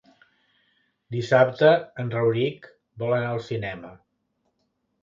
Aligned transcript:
Dissabte 1.15 1.69
en 2.05 2.11
Rauric 2.17 2.67
vol 3.05 3.15
anar 3.21 3.31
al 3.37 3.47
cinema. 3.53 3.95